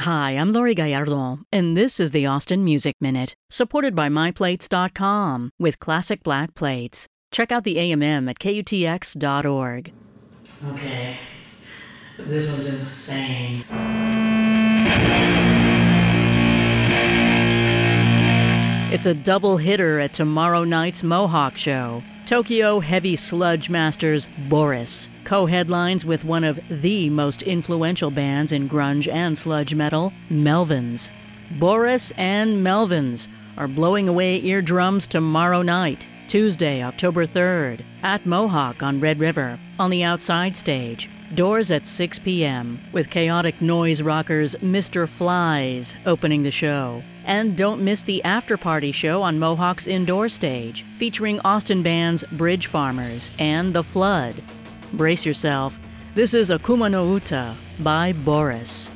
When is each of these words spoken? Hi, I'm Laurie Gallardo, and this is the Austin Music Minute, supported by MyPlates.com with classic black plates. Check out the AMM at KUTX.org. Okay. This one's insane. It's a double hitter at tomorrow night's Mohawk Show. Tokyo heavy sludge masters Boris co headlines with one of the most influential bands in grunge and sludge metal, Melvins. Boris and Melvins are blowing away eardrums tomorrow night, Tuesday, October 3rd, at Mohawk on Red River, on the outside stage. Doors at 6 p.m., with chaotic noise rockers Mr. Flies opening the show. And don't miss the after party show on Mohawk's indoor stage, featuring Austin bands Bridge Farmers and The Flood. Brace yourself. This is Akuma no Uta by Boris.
Hi, 0.00 0.30
I'm 0.30 0.50
Laurie 0.54 0.74
Gallardo, 0.74 1.40
and 1.52 1.76
this 1.76 2.00
is 2.00 2.12
the 2.12 2.24
Austin 2.24 2.64
Music 2.64 2.96
Minute, 3.02 3.34
supported 3.50 3.94
by 3.94 4.08
MyPlates.com 4.08 5.50
with 5.58 5.78
classic 5.78 6.22
black 6.22 6.54
plates. 6.54 7.06
Check 7.30 7.52
out 7.52 7.64
the 7.64 7.76
AMM 7.76 8.30
at 8.30 8.38
KUTX.org. 8.38 9.92
Okay. 10.70 11.18
This 12.18 12.50
one's 12.50 12.68
insane. 12.72 13.62
It's 18.92 19.06
a 19.06 19.14
double 19.14 19.56
hitter 19.56 20.00
at 20.00 20.12
tomorrow 20.12 20.64
night's 20.64 21.04
Mohawk 21.04 21.56
Show. 21.56 22.02
Tokyo 22.26 22.80
heavy 22.80 23.14
sludge 23.14 23.70
masters 23.70 24.26
Boris 24.48 25.08
co 25.22 25.46
headlines 25.46 26.04
with 26.04 26.24
one 26.24 26.42
of 26.42 26.58
the 26.68 27.08
most 27.08 27.42
influential 27.42 28.10
bands 28.10 28.50
in 28.50 28.68
grunge 28.68 29.06
and 29.06 29.38
sludge 29.38 29.76
metal, 29.76 30.12
Melvins. 30.28 31.08
Boris 31.52 32.10
and 32.16 32.66
Melvins 32.66 33.28
are 33.56 33.68
blowing 33.68 34.08
away 34.08 34.42
eardrums 34.42 35.06
tomorrow 35.06 35.62
night, 35.62 36.08
Tuesday, 36.26 36.82
October 36.82 37.26
3rd, 37.26 37.84
at 38.02 38.26
Mohawk 38.26 38.82
on 38.82 38.98
Red 38.98 39.20
River, 39.20 39.56
on 39.78 39.90
the 39.90 40.02
outside 40.02 40.56
stage. 40.56 41.08
Doors 41.34 41.70
at 41.70 41.86
6 41.86 42.18
p.m., 42.18 42.80
with 42.90 43.08
chaotic 43.08 43.60
noise 43.60 44.02
rockers 44.02 44.56
Mr. 44.56 45.08
Flies 45.08 45.94
opening 46.04 46.42
the 46.42 46.50
show. 46.50 47.02
And 47.24 47.56
don't 47.56 47.82
miss 47.82 48.02
the 48.02 48.22
after 48.24 48.56
party 48.56 48.90
show 48.90 49.22
on 49.22 49.38
Mohawk's 49.38 49.86
indoor 49.86 50.28
stage, 50.28 50.84
featuring 50.96 51.38
Austin 51.40 51.82
bands 51.82 52.24
Bridge 52.32 52.66
Farmers 52.66 53.30
and 53.38 53.72
The 53.72 53.84
Flood. 53.84 54.42
Brace 54.92 55.24
yourself. 55.24 55.78
This 56.16 56.34
is 56.34 56.50
Akuma 56.50 56.90
no 56.90 57.12
Uta 57.12 57.54
by 57.78 58.12
Boris. 58.12 58.90